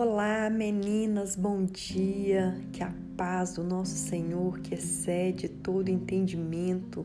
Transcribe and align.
Olá, 0.00 0.48
meninas, 0.48 1.34
bom 1.34 1.64
dia. 1.64 2.56
Que 2.72 2.84
a 2.84 2.94
paz 3.16 3.54
do 3.54 3.64
nosso 3.64 3.96
Senhor, 3.96 4.60
que 4.60 4.76
excede 4.76 5.48
todo 5.48 5.88
entendimento, 5.88 7.04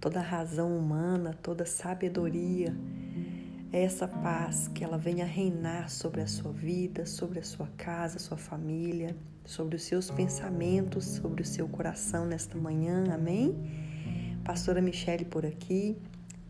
toda 0.00 0.20
razão 0.20 0.76
humana, 0.76 1.38
toda 1.40 1.64
sabedoria, 1.64 2.74
essa 3.72 4.08
paz 4.08 4.66
que 4.66 4.82
ela 4.82 4.98
venha 4.98 5.24
reinar 5.24 5.88
sobre 5.88 6.22
a 6.22 6.26
sua 6.26 6.50
vida, 6.50 7.06
sobre 7.06 7.38
a 7.38 7.44
sua 7.44 7.68
casa, 7.76 8.18
sua 8.18 8.36
família, 8.36 9.16
sobre 9.44 9.76
os 9.76 9.84
seus 9.84 10.10
pensamentos, 10.10 11.04
sobre 11.04 11.40
o 11.40 11.46
seu 11.46 11.68
coração 11.68 12.26
nesta 12.26 12.58
manhã. 12.58 13.04
Amém? 13.14 13.54
Pastora 14.42 14.82
Michele 14.82 15.24
por 15.24 15.46
aqui. 15.46 15.96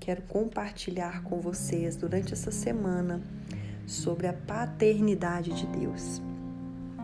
Quero 0.01 0.23
compartilhar 0.23 1.23
com 1.25 1.43
vocês 1.43 1.95
durante 1.95 2.33
essa 2.33 2.51
semana 2.51 3.21
sobre 3.87 4.27
a 4.27 4.33
paternidade 4.33 5.53
de 5.53 5.67
Deus. 5.67 6.23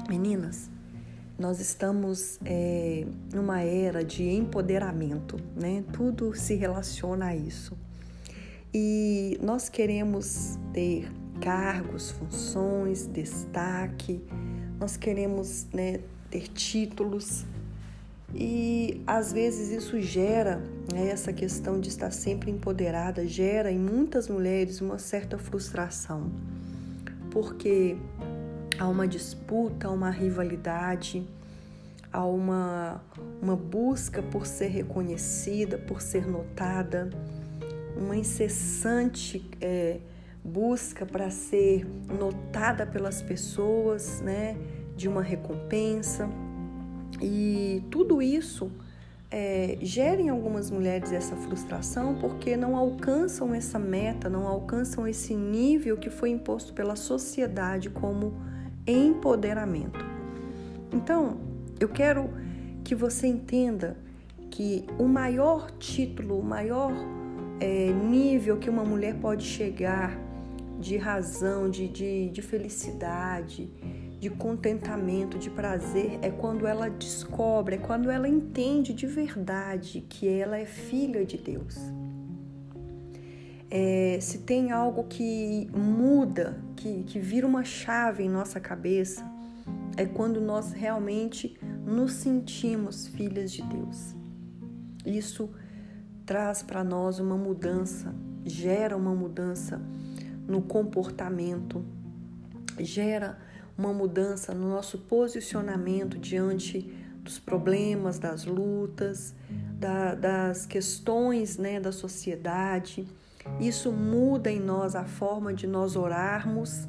Meninas, 0.08 0.70
nós 1.38 1.60
estamos 1.60 2.38
é, 2.44 3.06
numa 3.32 3.60
era 3.60 4.04
de 4.04 4.28
empoderamento, 4.28 5.38
né? 5.56 5.84
Tudo 5.92 6.34
se 6.34 6.54
relaciona 6.54 7.26
a 7.26 7.36
isso. 7.36 7.76
E 8.74 9.38
nós 9.42 9.68
queremos 9.68 10.58
ter 10.72 11.10
cargos, 11.40 12.10
funções, 12.10 13.06
destaque, 13.06 14.22
nós 14.78 14.96
queremos 14.96 15.66
né, 15.72 16.00
ter 16.30 16.48
títulos, 16.48 17.46
e 18.34 19.02
às 19.06 19.32
vezes 19.32 19.70
isso 19.70 20.00
gera, 20.00 20.62
né, 20.92 21.08
essa 21.08 21.32
questão 21.32 21.80
de 21.80 21.88
estar 21.88 22.12
sempre 22.12 22.50
empoderada, 22.50 23.26
gera 23.26 23.72
em 23.72 23.78
muitas 23.78 24.28
mulheres 24.28 24.80
uma 24.80 24.98
certa 24.98 25.36
frustração 25.36 26.30
porque 27.30 27.96
há 28.78 28.88
uma 28.88 29.06
disputa, 29.06 29.88
há 29.88 29.90
uma 29.90 30.10
rivalidade, 30.10 31.26
há 32.12 32.24
uma, 32.24 33.02
uma 33.40 33.56
busca 33.56 34.22
por 34.22 34.46
ser 34.46 34.68
reconhecida, 34.68 35.78
por 35.78 36.00
ser 36.00 36.26
notada, 36.26 37.10
uma 37.96 38.16
incessante 38.16 39.48
é, 39.60 40.00
busca 40.42 41.04
para 41.04 41.30
ser 41.30 41.86
notada 42.08 42.86
pelas 42.86 43.22
pessoas, 43.22 44.20
né, 44.20 44.56
de 44.96 45.08
uma 45.08 45.22
recompensa. 45.22 46.28
E 47.20 47.82
tudo 47.90 48.22
isso 48.22 48.70
é, 49.30 49.78
gera 49.80 50.20
em 50.20 50.28
algumas 50.28 50.70
mulheres 50.70 51.12
essa 51.12 51.36
frustração 51.36 52.16
porque 52.16 52.56
não 52.56 52.76
alcançam 52.76 53.54
essa 53.54 53.78
meta, 53.78 54.28
não 54.28 54.46
alcançam 54.46 55.06
esse 55.06 55.34
nível 55.34 55.96
que 55.96 56.10
foi 56.10 56.30
imposto 56.30 56.72
pela 56.74 56.96
sociedade 56.96 57.88
como 57.88 58.34
empoderamento. 58.86 60.04
Então, 60.92 61.38
eu 61.78 61.88
quero 61.88 62.30
que 62.82 62.94
você 62.94 63.28
entenda 63.28 63.96
que 64.50 64.84
o 64.98 65.06
maior 65.06 65.70
título, 65.78 66.40
o 66.40 66.42
maior 66.42 66.92
é, 67.60 67.92
nível 67.92 68.56
que 68.56 68.68
uma 68.68 68.84
mulher 68.84 69.14
pode 69.14 69.44
chegar 69.44 70.18
de 70.80 70.96
razão, 70.96 71.70
de, 71.70 71.86
de, 71.86 72.30
de 72.30 72.42
felicidade, 72.42 73.70
de 74.20 74.28
contentamento, 74.28 75.38
de 75.38 75.48
prazer, 75.48 76.18
é 76.20 76.30
quando 76.30 76.66
ela 76.66 76.90
descobre, 76.90 77.76
é 77.76 77.78
quando 77.78 78.10
ela 78.10 78.28
entende 78.28 78.92
de 78.92 79.06
verdade 79.06 80.02
que 80.02 80.28
ela 80.28 80.58
é 80.58 80.66
filha 80.66 81.24
de 81.24 81.38
Deus. 81.38 81.78
É, 83.70 84.18
se 84.20 84.40
tem 84.40 84.72
algo 84.72 85.04
que 85.04 85.70
muda, 85.74 86.62
que, 86.76 87.02
que 87.04 87.18
vira 87.18 87.46
uma 87.46 87.64
chave 87.64 88.22
em 88.22 88.28
nossa 88.28 88.60
cabeça, 88.60 89.24
é 89.96 90.04
quando 90.04 90.38
nós 90.38 90.72
realmente 90.72 91.58
nos 91.86 92.12
sentimos 92.12 93.06
filhas 93.06 93.50
de 93.50 93.62
Deus. 93.62 94.14
Isso 95.06 95.48
traz 96.26 96.62
para 96.62 96.84
nós 96.84 97.18
uma 97.18 97.38
mudança, 97.38 98.14
gera 98.44 98.94
uma 98.94 99.14
mudança 99.14 99.80
no 100.46 100.60
comportamento, 100.60 101.82
gera 102.78 103.38
uma 103.80 103.94
mudança 103.94 104.52
no 104.52 104.68
nosso 104.68 104.98
posicionamento 104.98 106.18
diante 106.18 106.94
dos 107.22 107.38
problemas, 107.38 108.18
das 108.18 108.44
lutas, 108.44 109.34
da, 109.78 110.14
das 110.14 110.66
questões 110.66 111.56
né, 111.56 111.80
da 111.80 111.90
sociedade. 111.90 113.08
Isso 113.58 113.90
muda 113.90 114.52
em 114.52 114.60
nós 114.60 114.94
a 114.94 115.04
forma 115.04 115.54
de 115.54 115.66
nós 115.66 115.96
orarmos, 115.96 116.86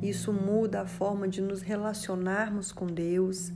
isso 0.00 0.32
muda 0.32 0.82
a 0.82 0.86
forma 0.86 1.26
de 1.26 1.42
nos 1.42 1.62
relacionarmos 1.62 2.70
com 2.70 2.86
Deus, 2.86 3.52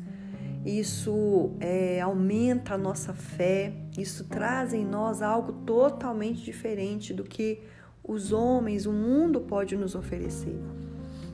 isso 0.66 1.52
é, 1.60 2.00
aumenta 2.00 2.74
a 2.74 2.78
nossa 2.78 3.14
fé, 3.14 3.72
isso 3.96 4.24
traz 4.24 4.74
em 4.74 4.84
nós 4.84 5.22
algo 5.22 5.52
totalmente 5.64 6.42
diferente 6.42 7.14
do 7.14 7.22
que 7.22 7.62
os 8.02 8.32
homens, 8.32 8.84
o 8.84 8.92
mundo 8.92 9.42
pode 9.42 9.76
nos 9.76 9.94
oferecer. 9.94 10.58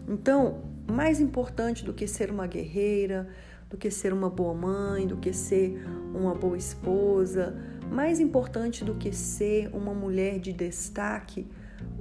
Então, 0.07 0.70
mais 0.91 1.21
importante 1.21 1.85
do 1.85 1.93
que 1.93 2.07
ser 2.07 2.31
uma 2.31 2.47
guerreira, 2.47 3.29
do 3.71 3.77
que 3.77 3.91
ser 3.91 4.13
uma 4.13 4.29
boa 4.29 4.53
mãe, 4.53 5.07
do 5.07 5.17
que 5.17 5.33
ser 5.33 5.81
uma 6.13 6.35
boa 6.35 6.57
esposa, 6.57 7.57
mais 7.91 8.19
importante 8.19 8.85
do 8.85 8.95
que 8.95 9.13
ser 9.13 9.71
uma 9.73 9.95
mulher 9.95 10.41
de 10.41 10.53
destaque, 10.53 11.47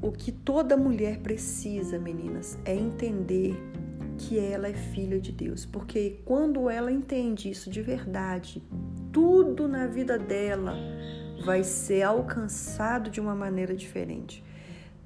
o 0.02 0.12
que 0.12 0.32
toda 0.32 0.76
mulher 0.76 1.20
precisa, 1.20 2.00
meninas, 2.00 2.58
é 2.66 2.76
entender 2.76 3.56
que 4.18 4.38
ela 4.38 4.68
é 4.68 4.74
filha 4.74 5.20
de 5.20 5.32
Deus, 5.32 5.66
porque 5.66 6.20
quando 6.26 6.70
ela 6.70 6.92
entende 6.92 7.50
isso 7.50 7.70
de 7.70 7.82
verdade, 7.82 8.62
tudo 9.14 9.68
na 9.68 9.88
vida 9.88 10.18
dela 10.18 10.76
vai 11.46 11.64
ser 11.64 12.02
alcançado 12.02 13.10
de 13.10 13.22
uma 13.22 13.34
maneira 13.34 13.76
diferente. 13.76 14.44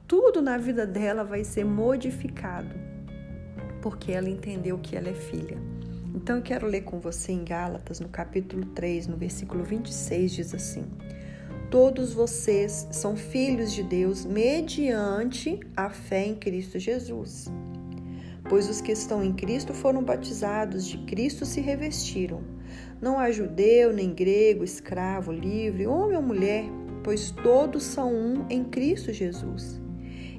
Tudo 0.07 0.41
na 0.41 0.57
vida 0.57 0.85
dela 0.85 1.23
vai 1.23 1.43
ser 1.43 1.63
modificado 1.63 2.92
porque 3.83 4.13
ela 4.13 4.29
entendeu 4.29 4.79
que 4.79 4.95
ela 4.95 5.09
é 5.09 5.13
filha. 5.13 5.57
Então 6.15 6.37
eu 6.37 6.41
quero 6.41 6.65
ler 6.65 6.83
com 6.83 7.01
você 7.01 7.33
em 7.33 7.43
Gálatas, 7.43 7.99
no 7.99 8.07
capítulo 8.07 8.65
3, 8.67 9.07
no 9.07 9.17
versículo 9.17 9.61
26, 9.61 10.31
diz 10.31 10.55
assim: 10.55 10.85
Todos 11.69 12.13
vocês 12.13 12.87
são 12.91 13.17
filhos 13.17 13.73
de 13.73 13.83
Deus 13.83 14.23
mediante 14.23 15.59
a 15.75 15.89
fé 15.89 16.25
em 16.25 16.35
Cristo 16.35 16.79
Jesus. 16.79 17.51
Pois 18.49 18.69
os 18.69 18.79
que 18.79 18.93
estão 18.93 19.21
em 19.21 19.33
Cristo 19.33 19.73
foram 19.73 20.01
batizados, 20.01 20.87
de 20.87 20.99
Cristo 20.99 21.45
se 21.45 21.59
revestiram. 21.59 22.41
Não 23.01 23.19
há 23.19 23.31
judeu, 23.31 23.91
nem 23.91 24.13
grego, 24.13 24.63
escravo, 24.63 25.29
livre, 25.29 25.87
homem 25.87 26.15
ou 26.15 26.23
mulher, 26.23 26.63
pois 27.03 27.31
todos 27.31 27.83
são 27.83 28.13
um 28.13 28.45
em 28.49 28.63
Cristo 28.63 29.11
Jesus. 29.11 29.82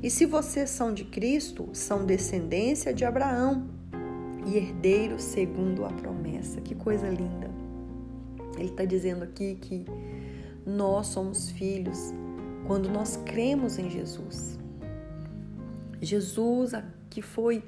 E 0.05 0.11
se 0.11 0.27
vocês 0.27 0.69
são 0.69 0.93
de 0.93 1.03
Cristo, 1.03 1.71
são 1.73 2.05
descendência 2.05 2.93
de 2.93 3.07
Abraão 3.07 3.67
e 4.47 4.55
herdeiros 4.55 5.23
segundo 5.23 5.83
a 5.83 5.89
promessa. 5.89 6.61
Que 6.61 6.75
coisa 6.75 7.09
linda! 7.09 7.51
Ele 8.59 8.69
está 8.69 8.85
dizendo 8.85 9.25
aqui 9.25 9.55
que 9.55 9.87
nós 10.67 11.07
somos 11.07 11.51
filhos 11.53 12.13
quando 12.67 12.91
nós 12.91 13.17
cremos 13.25 13.79
em 13.79 13.89
Jesus. 13.89 14.59
Jesus 16.03 16.73
que 17.09 17.23
foi 17.23 17.63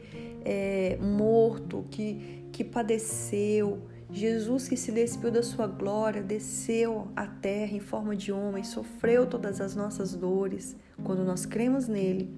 é, 0.44 0.98
morto, 1.00 1.86
que, 1.90 2.44
que 2.52 2.62
padeceu, 2.62 3.80
Jesus 4.10 4.68
que 4.68 4.76
se 4.76 4.92
despiu 4.92 5.30
da 5.30 5.42
sua 5.42 5.66
glória, 5.66 6.22
desceu 6.22 7.08
à 7.16 7.26
terra 7.26 7.72
em 7.72 7.80
forma 7.80 8.14
de 8.14 8.30
homem, 8.30 8.62
sofreu 8.62 9.26
todas 9.26 9.60
as 9.60 9.74
nossas 9.74 10.14
dores. 10.14 10.76
Quando 11.02 11.24
nós 11.24 11.44
cremos 11.44 11.88
nele, 11.88 12.30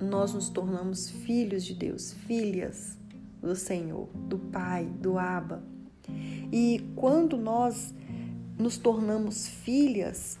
nós 0.00 0.34
nos 0.34 0.48
tornamos 0.48 1.08
filhos 1.08 1.64
de 1.64 1.74
Deus, 1.74 2.12
filhas 2.26 2.98
do 3.40 3.54
Senhor, 3.54 4.08
do 4.28 4.38
Pai, 4.38 4.84
do 4.84 5.16
Abba. 5.16 5.62
E 6.52 6.84
quando 6.96 7.36
nós 7.36 7.94
nos 8.58 8.76
tornamos 8.76 9.46
filhas, 9.46 10.38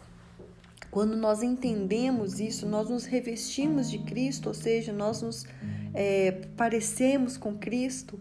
quando 0.90 1.16
nós 1.16 1.42
entendemos 1.42 2.38
isso, 2.40 2.66
nós 2.66 2.90
nos 2.90 3.04
revestimos 3.04 3.90
de 3.90 3.98
Cristo, 4.00 4.48
ou 4.48 4.54
seja, 4.54 4.92
nós 4.92 5.22
nos 5.22 5.46
é, 5.94 6.32
parecemos 6.56 7.36
com 7.36 7.56
Cristo 7.56 8.20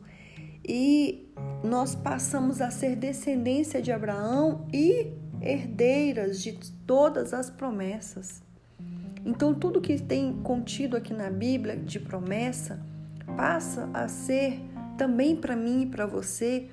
e 0.68 1.32
nós 1.64 1.96
passamos 1.96 2.62
a 2.62 2.72
ser 2.72 2.96
descendência 2.96 3.82
de 3.82 3.92
Abraão 3.92 4.68
e 4.74 5.12
herdeiras 5.42 6.42
de 6.42 6.54
todas 6.86 7.34
as 7.34 7.50
promessas. 7.50 8.44
Então, 9.26 9.54
tudo 9.54 9.82
que 9.82 10.02
tem 10.02 10.34
contido 10.42 10.98
aqui 10.98 11.14
na 11.14 11.30
Bíblia 11.30 11.76
de 11.78 12.00
promessa 12.00 12.84
passa 13.36 13.90
a 13.94 14.08
ser 14.08 14.60
também 14.98 15.36
para 15.36 15.56
mim 15.56 15.84
e 15.84 15.86
para 15.86 16.06
você, 16.06 16.68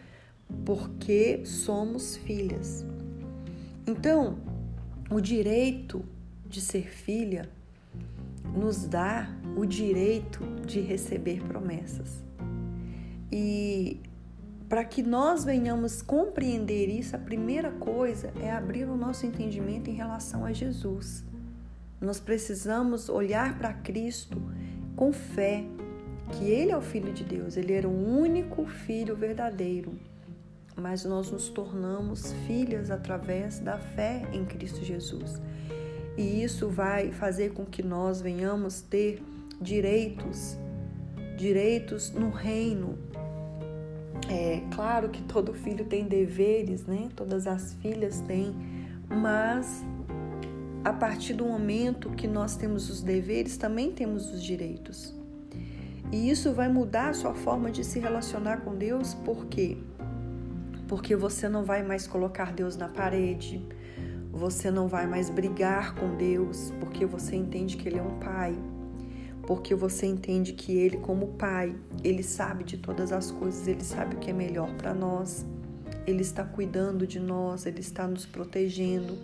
porque 0.64 1.44
somos 1.44 2.16
filhas. 2.16 2.84
Então, 3.86 4.38
o 5.10 5.20
direito 5.20 6.04
de 6.46 6.60
ser 6.60 6.88
filha 6.88 7.48
nos 8.54 8.86
dá 8.86 9.28
o 9.56 9.64
direito 9.66 10.40
de 10.66 10.80
receber 10.80 11.42
promessas. 11.42 12.27
E 13.30 14.00
para 14.68 14.84
que 14.84 15.02
nós 15.02 15.44
venhamos 15.44 16.02
compreender 16.02 16.88
isso, 16.88 17.16
a 17.16 17.18
primeira 17.18 17.70
coisa 17.70 18.32
é 18.40 18.50
abrir 18.50 18.84
o 18.84 18.96
nosso 18.96 19.24
entendimento 19.24 19.88
em 19.88 19.94
relação 19.94 20.44
a 20.44 20.52
Jesus. 20.52 21.24
Nós 22.00 22.20
precisamos 22.20 23.08
olhar 23.08 23.58
para 23.58 23.72
Cristo 23.72 24.40
com 24.94 25.12
fé, 25.12 25.64
que 26.32 26.50
Ele 26.50 26.70
é 26.70 26.76
o 26.76 26.82
Filho 26.82 27.12
de 27.12 27.24
Deus, 27.24 27.56
Ele 27.56 27.72
era 27.72 27.88
o 27.88 28.20
único 28.20 28.66
Filho 28.66 29.16
verdadeiro. 29.16 29.98
Mas 30.76 31.04
nós 31.04 31.30
nos 31.30 31.48
tornamos 31.48 32.32
filhas 32.46 32.90
através 32.90 33.58
da 33.58 33.78
fé 33.78 34.28
em 34.32 34.44
Cristo 34.44 34.84
Jesus. 34.84 35.40
E 36.16 36.42
isso 36.42 36.68
vai 36.68 37.10
fazer 37.10 37.52
com 37.52 37.64
que 37.64 37.82
nós 37.82 38.20
venhamos 38.20 38.80
ter 38.80 39.22
direitos, 39.60 40.58
direitos 41.38 42.10
no 42.10 42.30
reino. 42.30 42.98
É 44.28 44.60
claro 44.74 45.08
que 45.08 45.22
todo 45.22 45.54
filho 45.54 45.84
tem 45.84 46.04
deveres, 46.04 46.84
né? 46.84 47.08
Todas 47.14 47.46
as 47.46 47.74
filhas 47.74 48.20
têm, 48.20 48.54
mas 49.08 49.84
a 50.84 50.92
partir 50.92 51.34
do 51.34 51.44
momento 51.44 52.10
que 52.10 52.26
nós 52.26 52.56
temos 52.56 52.90
os 52.90 53.00
deveres, 53.00 53.56
também 53.56 53.92
temos 53.92 54.30
os 54.32 54.42
direitos. 54.42 55.14
E 56.10 56.28
isso 56.28 56.52
vai 56.52 56.68
mudar 56.68 57.10
a 57.10 57.14
sua 57.14 57.34
forma 57.34 57.70
de 57.70 57.84
se 57.84 57.98
relacionar 57.98 58.62
com 58.62 58.74
Deus, 58.74 59.14
por 59.14 59.46
quê? 59.46 59.78
Porque 60.88 61.14
você 61.14 61.48
não 61.48 61.64
vai 61.64 61.82
mais 61.82 62.06
colocar 62.06 62.52
Deus 62.52 62.76
na 62.76 62.88
parede, 62.88 63.62
você 64.32 64.70
não 64.70 64.88
vai 64.88 65.06
mais 65.06 65.30
brigar 65.30 65.94
com 65.94 66.16
Deus, 66.16 66.72
porque 66.80 67.04
você 67.04 67.36
entende 67.36 67.76
que 67.76 67.88
Ele 67.88 67.98
é 67.98 68.02
um 68.02 68.18
Pai, 68.18 68.56
porque 69.48 69.74
você 69.74 70.06
entende 70.06 70.52
que 70.52 70.76
Ele, 70.76 70.98
como 70.98 71.28
Pai, 71.28 71.74
Ele 72.04 72.22
sabe 72.22 72.62
de 72.62 72.76
todas 72.76 73.10
as 73.10 73.30
coisas, 73.30 73.66
Ele 73.66 73.82
sabe 73.82 74.14
o 74.14 74.18
que 74.18 74.28
é 74.28 74.32
melhor 74.34 74.70
para 74.76 74.92
nós, 74.92 75.44
Ele 76.06 76.20
está 76.20 76.44
cuidando 76.44 77.06
de 77.06 77.18
nós, 77.18 77.64
Ele 77.64 77.80
está 77.80 78.06
nos 78.06 78.26
protegendo 78.26 79.16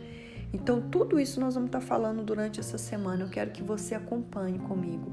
então, 0.55 0.81
tudo 0.81 1.19
isso 1.19 1.41
nós 1.41 1.55
vamos 1.57 1.67
estar 1.67 1.81
falando 1.81 2.23
durante 2.23 2.61
essa 2.61 2.79
semana. 2.79 3.25
Eu 3.25 3.29
quero 3.29 3.51
que 3.51 3.61
você 3.61 3.93
acompanhe 3.93 4.57
comigo, 4.61 5.11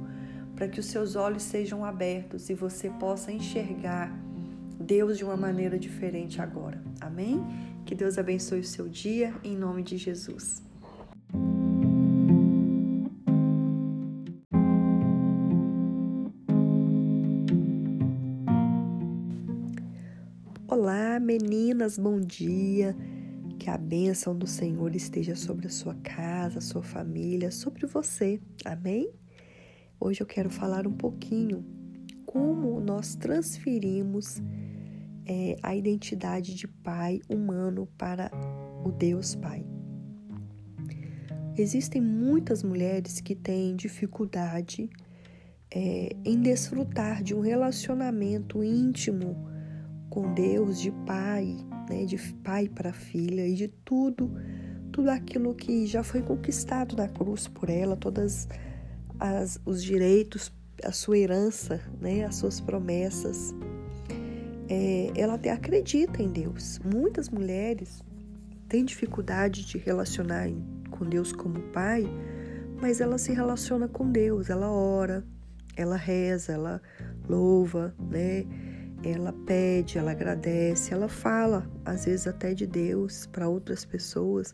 para 0.56 0.68
que 0.68 0.80
os 0.80 0.86
seus 0.86 1.16
olhos 1.16 1.42
sejam 1.42 1.84
abertos 1.84 2.48
e 2.52 2.54
você 2.54 2.92
possa 2.92 3.32
enxergar 3.32 4.16
Deus 4.80 5.18
de 5.18 5.24
uma 5.24 5.36
maneira 5.36 5.80
diferente 5.80 6.40
agora. 6.40 6.80
Amém? 7.00 7.44
Que 7.88 7.96
Deus 7.96 8.20
abençoe 8.20 8.60
o 8.60 8.64
seu 8.64 8.88
dia, 8.88 9.34
em 9.44 9.58
nome 9.58 9.82
de 9.82 9.98
Jesus. 9.98 10.62
Meninas, 21.82 21.98
bom 21.98 22.20
dia. 22.20 22.96
Que 23.58 23.70
a 23.70 23.78
bênção 23.78 24.38
do 24.38 24.46
Senhor 24.46 24.96
esteja 24.96 25.36
sobre 25.36 25.66
a 25.66 25.70
sua 25.70 25.96
casa, 25.96 26.62
sua 26.62 26.84
família, 26.84 27.50
sobre 27.50 27.88
você. 27.88 28.40
Amém? 28.64 29.12
Hoje 30.00 30.22
eu 30.22 30.28
quero 30.28 30.50
falar 30.50 30.86
um 30.86 30.94
pouquinho 30.94 31.66
como 32.26 32.80
nós 32.80 33.16
transferimos 33.16 34.42
é, 35.26 35.56
a 35.64 35.76
identidade 35.76 36.54
de 36.54 36.68
pai 36.68 37.20
humano 37.28 37.88
para 37.98 38.32
o 38.86 38.92
Deus 38.92 39.34
Pai. 39.36 39.66
Existem 41.58 42.02
muitas 42.02 42.64
mulheres 42.64 43.20
que 43.20 43.36
têm 43.36 43.76
dificuldade 43.76 44.88
é, 45.74 46.16
em 46.24 46.42
desfrutar 46.42 47.24
de 47.24 47.34
um 47.34 47.40
relacionamento 47.40 48.64
íntimo 48.64 49.50
com 50.12 50.34
Deus, 50.34 50.78
de 50.82 50.92
pai, 50.92 51.56
né, 51.90 52.06
de 52.06 52.18
pai 52.44 52.68
para 52.68 52.94
filha 52.94 53.48
e 53.48 53.54
de 53.54 53.68
tudo, 53.68 54.32
tudo 54.92 55.10
aquilo 55.10 55.54
que 55.54 55.86
já 55.86 56.04
foi 56.04 56.22
conquistado 56.22 56.96
na 56.96 57.08
cruz 57.08 57.48
por 57.48 57.70
ela, 57.70 57.96
todas 57.96 58.48
as, 59.20 59.60
os 59.66 59.84
direitos, 59.84 60.52
a 60.84 60.92
sua 60.92 61.18
herança, 61.18 61.80
né, 62.00 62.26
as 62.26 62.36
suas 62.36 62.60
promessas. 62.60 63.54
É, 64.70 65.12
ela 65.16 65.34
até 65.34 65.52
acredita 65.52 66.22
em 66.22 66.30
Deus. 66.30 66.80
Muitas 66.80 67.30
mulheres 67.30 68.02
têm 68.68 68.86
dificuldade 68.86 69.66
de 69.66 69.78
relacionar 69.78 70.50
com 70.90 71.06
Deus 71.06 71.34
como 71.34 71.60
pai, 71.74 72.06
mas 72.82 73.02
ela 73.02 73.18
se 73.18 73.34
relaciona 73.34 73.88
com 73.88 74.10
Deus, 74.10 74.50
ela 74.50 74.72
ora, 74.72 75.24
ela 75.76 75.96
reza, 75.96 76.54
ela 76.54 76.82
louva, 77.28 77.94
né? 78.00 78.46
Ela 79.04 79.34
pede, 79.46 79.98
ela 79.98 80.12
agradece, 80.12 80.94
ela 80.94 81.08
fala, 81.08 81.68
às 81.84 82.06
vezes 82.06 82.28
até 82.28 82.54
de 82.54 82.68
Deus 82.68 83.26
para 83.26 83.48
outras 83.48 83.84
pessoas, 83.84 84.54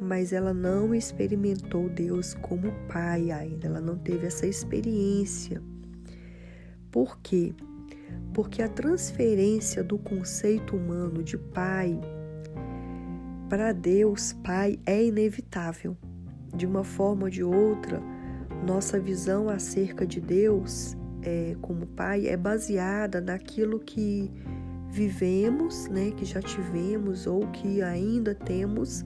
mas 0.00 0.32
ela 0.32 0.54
não 0.54 0.94
experimentou 0.94 1.88
Deus 1.88 2.34
como 2.34 2.72
pai 2.88 3.30
ainda, 3.30 3.66
ela 3.66 3.80
não 3.80 3.96
teve 3.98 4.26
essa 4.26 4.46
experiência. 4.46 5.62
Por 6.90 7.18
quê? 7.18 7.52
Porque 8.32 8.62
a 8.62 8.68
transferência 8.68 9.82
do 9.82 9.98
conceito 9.98 10.76
humano 10.76 11.22
de 11.22 11.36
pai 11.36 12.00
para 13.48 13.72
Deus, 13.72 14.32
pai, 14.32 14.78
é 14.86 15.04
inevitável. 15.04 15.96
De 16.54 16.66
uma 16.66 16.84
forma 16.84 17.24
ou 17.24 17.30
de 17.30 17.42
outra, 17.42 18.00
nossa 18.64 18.98
visão 18.98 19.48
acerca 19.48 20.06
de 20.06 20.20
Deus 20.20 20.96
é, 21.24 21.56
como 21.60 21.86
pai 21.86 22.28
é 22.28 22.36
baseada 22.36 23.20
naquilo 23.20 23.80
que 23.80 24.30
vivemos, 24.90 25.88
né, 25.88 26.12
que 26.12 26.24
já 26.24 26.40
tivemos 26.40 27.26
ou 27.26 27.48
que 27.48 27.82
ainda 27.82 28.34
temos 28.34 29.04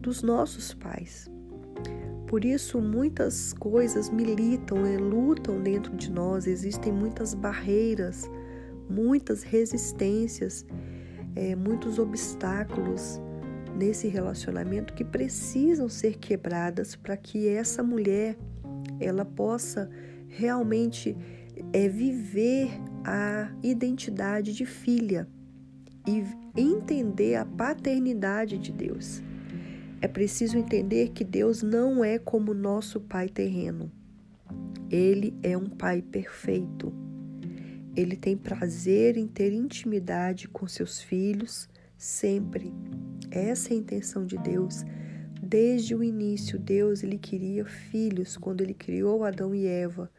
dos 0.00 0.22
nossos 0.22 0.74
pais. 0.74 1.30
Por 2.26 2.44
isso, 2.44 2.80
muitas 2.80 3.52
coisas 3.52 4.10
militam, 4.10 4.82
né, 4.82 4.96
lutam 4.96 5.62
dentro 5.62 5.94
de 5.96 6.10
nós, 6.10 6.46
existem 6.46 6.92
muitas 6.92 7.34
barreiras, 7.34 8.28
muitas 8.90 9.42
resistências, 9.42 10.66
é, 11.36 11.54
muitos 11.54 11.98
obstáculos 11.98 13.20
nesse 13.76 14.08
relacionamento 14.08 14.92
que 14.92 15.04
precisam 15.04 15.88
ser 15.88 16.18
quebradas 16.18 16.94
para 16.96 17.16
que 17.16 17.48
essa 17.48 17.82
mulher 17.82 18.36
ela 19.00 19.24
possa 19.24 19.88
realmente 20.28 21.16
é 21.72 21.88
viver 21.88 22.70
a 23.04 23.50
identidade 23.62 24.52
de 24.52 24.66
filha 24.66 25.26
e 26.06 26.22
entender 26.54 27.36
a 27.36 27.46
paternidade 27.46 28.58
de 28.58 28.70
Deus. 28.70 29.22
É 30.00 30.08
preciso 30.08 30.58
entender 30.58 31.10
que 31.10 31.24
Deus 31.24 31.62
não 31.62 32.04
é 32.04 32.18
como 32.18 32.52
nosso 32.52 33.00
pai 33.00 33.28
terreno. 33.28 33.90
Ele 34.90 35.34
é 35.42 35.56
um 35.56 35.68
pai 35.68 36.02
perfeito. 36.02 36.92
Ele 37.96 38.16
tem 38.16 38.36
prazer 38.36 39.16
em 39.16 39.26
ter 39.26 39.52
intimidade 39.52 40.48
com 40.48 40.66
seus 40.66 41.00
filhos 41.00 41.68
sempre. 41.96 42.74
Essa 43.30 43.70
é 43.70 43.72
a 43.74 43.78
intenção 43.78 44.26
de 44.26 44.36
Deus. 44.36 44.84
Desde 45.40 45.94
o 45.94 46.02
início, 46.02 46.58
Deus 46.58 47.02
ele 47.02 47.16
queria 47.16 47.64
filhos 47.64 48.36
quando 48.36 48.60
ele 48.60 48.74
criou 48.74 49.24
Adão 49.24 49.54
e 49.54 49.66
Eva 49.66 50.10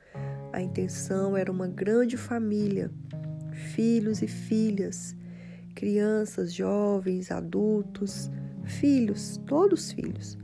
a 0.54 0.62
intenção 0.62 1.36
era 1.36 1.52
uma 1.52 1.68
grande 1.68 2.16
família, 2.16 2.92
filhos 3.74 4.22
e 4.22 4.28
filhas, 4.28 5.16
crianças, 5.74 6.54
jovens, 6.54 7.32
adultos, 7.32 8.30
filhos, 8.64 9.42
todos 9.48 9.92
filhos. 9.92 10.38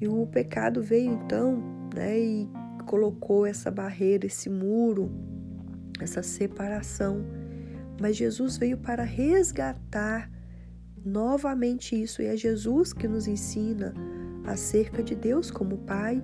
E 0.00 0.08
o 0.08 0.26
pecado 0.26 0.82
veio 0.82 1.12
então, 1.12 1.62
né, 1.94 2.18
e 2.18 2.48
colocou 2.84 3.46
essa 3.46 3.70
barreira, 3.70 4.26
esse 4.26 4.50
muro, 4.50 5.10
essa 6.00 6.22
separação. 6.22 7.24
Mas 8.00 8.16
Jesus 8.16 8.58
veio 8.58 8.76
para 8.76 9.04
resgatar 9.04 10.28
novamente 11.04 12.00
isso, 12.00 12.20
e 12.20 12.26
é 12.26 12.36
Jesus 12.36 12.92
que 12.92 13.06
nos 13.06 13.28
ensina 13.28 13.94
acerca 14.44 15.00
de 15.00 15.14
Deus 15.14 15.48
como 15.50 15.78
Pai 15.78 16.22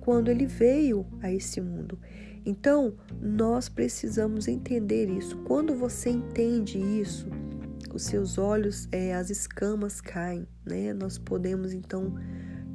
quando 0.00 0.28
ele 0.28 0.44
veio 0.44 1.06
a 1.22 1.32
esse 1.32 1.60
mundo. 1.60 1.98
Então, 2.46 2.94
nós 3.20 3.68
precisamos 3.68 4.48
entender 4.48 5.08
isso. 5.08 5.36
Quando 5.38 5.74
você 5.74 6.10
entende 6.10 6.78
isso, 6.78 7.26
os 7.94 8.02
seus 8.02 8.36
olhos, 8.36 8.86
é, 8.92 9.14
as 9.14 9.30
escamas 9.30 10.00
caem, 10.00 10.46
né? 10.64 10.92
Nós 10.92 11.16
podemos 11.16 11.72
então 11.72 12.14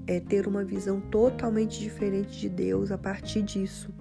é, 0.07 0.19
ter 0.19 0.47
uma 0.47 0.63
visão 0.63 0.99
totalmente 0.99 1.79
diferente 1.79 2.39
de 2.39 2.49
Deus 2.49 2.91
a 2.91 2.97
partir 2.97 3.43
disso. 3.43 3.93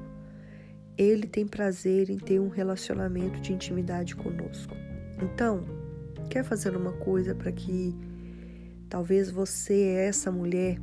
Ele 0.96 1.26
tem 1.26 1.46
prazer 1.46 2.08
em 2.08 2.16
ter 2.16 2.40
um 2.40 2.48
relacionamento 2.48 3.40
de 3.40 3.52
intimidade 3.52 4.16
conosco. 4.16 4.74
Então, 5.20 5.64
quer 6.30 6.44
fazer 6.44 6.74
uma 6.76 6.92
coisa 6.92 7.34
para 7.34 7.52
que 7.52 7.94
talvez 8.88 9.30
você 9.30 9.74
é 9.74 10.06
essa 10.06 10.30
mulher 10.32 10.78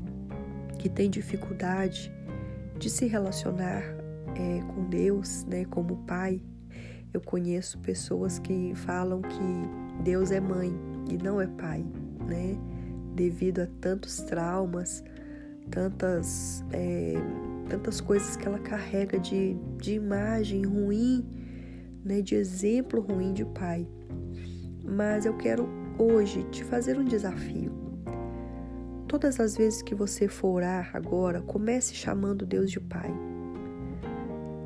que 0.77 0.89
tem 0.89 1.09
dificuldade 1.09 2.11
de 2.77 2.89
se 2.89 3.07
relacionar 3.07 4.04
é, 4.35 4.61
com 4.73 4.85
Deus, 4.89 5.45
né, 5.45 5.65
como 5.65 5.97
Pai, 6.05 6.41
Eu 7.13 7.21
conheço 7.21 7.79
pessoas 7.79 8.39
que 8.39 8.73
falam 8.75 9.21
que 9.21 10.03
Deus 10.03 10.31
é 10.31 10.41
mãe 10.41 10.77
e 11.09 11.17
não 11.17 11.39
é 11.39 11.47
pai, 11.47 11.85
né? 12.27 12.57
Devido 13.13 13.61
a 13.61 13.67
tantos 13.79 14.17
traumas, 14.17 15.01
tantas, 15.71 16.61
é, 16.73 17.13
tantas 17.69 18.01
coisas 18.01 18.35
que 18.35 18.45
ela 18.45 18.59
carrega 18.59 19.17
de, 19.17 19.55
de 19.77 19.93
imagem 19.93 20.63
ruim, 20.63 21.25
né? 22.03 22.21
De 22.21 22.35
exemplo 22.35 22.99
ruim 22.99 23.31
de 23.31 23.45
pai. 23.45 23.87
Mas 24.83 25.25
eu 25.25 25.37
quero 25.37 25.69
hoje 25.97 26.43
te 26.51 26.65
fazer 26.65 26.99
um 26.99 27.05
desafio. 27.05 27.71
Todas 29.07 29.39
as 29.39 29.55
vezes 29.55 29.81
que 29.81 29.95
você 29.95 30.27
for 30.27 30.55
orar 30.55 30.91
agora, 30.93 31.41
comece 31.41 31.93
chamando 31.93 32.45
Deus 32.45 32.69
de 32.69 32.81
Pai. 32.81 33.13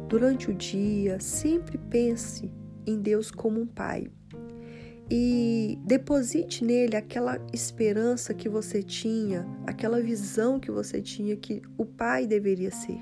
Durante 0.09 0.49
o 0.49 0.53
dia, 0.53 1.19
sempre 1.19 1.77
pense 1.77 2.51
em 2.85 2.99
Deus 2.99 3.29
como 3.29 3.61
um 3.61 3.67
Pai 3.67 4.09
e 5.11 5.79
deposite 5.85 6.63
nele 6.63 6.95
aquela 6.95 7.39
esperança 7.51 8.33
que 8.33 8.47
você 8.47 8.83
tinha, 8.83 9.45
aquela 9.65 10.01
visão 10.01 10.59
que 10.59 10.69
você 10.69 11.01
tinha 11.01 11.35
que 11.35 11.61
o 11.77 11.85
Pai 11.85 12.27
deveria 12.27 12.69
ser. 12.69 12.99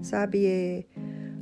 Sabe, 0.00 0.46
é 0.46 0.84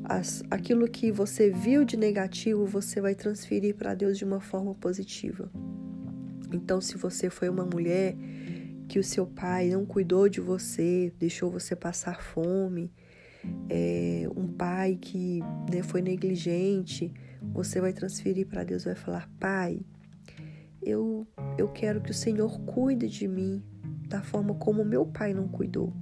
as, 0.04 0.42
aquilo 0.50 0.88
que 0.88 1.12
você 1.12 1.50
viu 1.50 1.84
de 1.84 1.96
negativo, 1.96 2.64
você 2.64 3.00
vai 3.00 3.14
transferir 3.14 3.74
para 3.74 3.94
Deus 3.94 4.16
de 4.16 4.24
uma 4.24 4.40
forma 4.40 4.74
positiva. 4.74 5.50
Então, 6.52 6.80
se 6.80 6.96
você 6.96 7.28
foi 7.28 7.48
uma 7.48 7.64
mulher 7.64 8.16
que 8.88 8.98
o 8.98 9.04
seu 9.04 9.26
pai 9.26 9.70
não 9.70 9.84
cuidou 9.84 10.28
de 10.28 10.40
você, 10.40 11.12
deixou 11.18 11.50
você 11.50 11.74
passar 11.74 12.22
fome, 12.22 12.92
é, 13.68 14.28
um 14.36 14.46
pai 14.46 14.96
que 15.00 15.40
né, 15.72 15.82
foi 15.82 16.02
negligente, 16.02 17.12
você 17.42 17.80
vai 17.80 17.92
transferir 17.92 18.46
para 18.46 18.64
Deus, 18.64 18.84
vai 18.84 18.94
falar: 18.94 19.28
Pai, 19.38 19.80
eu, 20.82 21.26
eu 21.58 21.68
quero 21.68 22.00
que 22.00 22.10
o 22.10 22.14
Senhor 22.14 22.60
cuide 22.60 23.08
de 23.08 23.26
mim 23.26 23.62
da 24.08 24.22
forma 24.22 24.54
como 24.54 24.84
meu 24.84 25.04
pai 25.04 25.34
não 25.34 25.48
cuidou. 25.48 25.92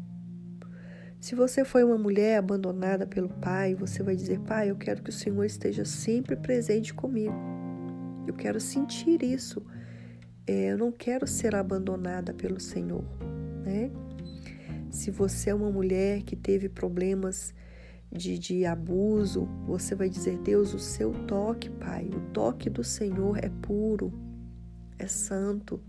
Se 1.19 1.35
você 1.35 1.65
foi 1.65 1.83
uma 1.83 1.97
mulher 1.97 2.37
abandonada 2.37 3.07
pelo 3.07 3.31
pai, 3.31 3.75
você 3.75 4.03
vai 4.03 4.15
dizer: 4.15 4.41
Pai, 4.41 4.71
eu 4.71 4.77
quero 4.77 5.03
que 5.03 5.09
o 5.11 5.13
Senhor 5.13 5.43
esteja 5.45 5.85
sempre 5.85 6.37
presente 6.37 6.93
comigo. 6.93 7.35
Eu 8.27 8.35
quero 8.35 8.61
sentir 8.61 9.23
isso. 9.23 9.65
É, 10.47 10.73
eu 10.73 10.77
não 10.77 10.93
quero 10.93 11.27
ser 11.27 11.55
abandonada 11.55 12.35
pelo 12.35 12.61
Senhor, 12.61 13.05
né? 13.65 13.91
Se 14.95 15.11
você 15.11 15.51
é 15.51 15.55
uma 15.55 15.73
mulher 15.73 16.23
que 16.23 16.37
teve 16.37 16.69
problemas 16.69 17.53
de, 18.13 18.39
de 18.39 18.65
abuso, 18.65 19.49
você 19.67 19.93
vai 19.93 20.09
dizer: 20.09 20.39
Deus, 20.39 20.73
o 20.73 20.79
seu 20.79 21.13
toque, 21.27 21.69
Pai, 21.69 22.09
o 22.09 22.21
toque 22.31 22.71
do 22.71 22.85
Senhor 22.85 23.37
é 23.39 23.49
puro, 23.61 24.13
é 24.97 25.09
santo. 25.09 25.81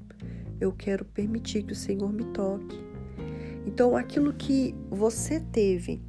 Eu 0.60 0.72
quero 0.72 1.06
permitir 1.06 1.62
que 1.62 1.74
o 1.74 1.76
Senhor 1.76 2.12
me 2.12 2.26
toque. 2.34 2.84
Então, 3.68 3.96
aquilo 3.96 4.34
que 4.34 4.74
você 4.90 5.40
teve 5.40 6.02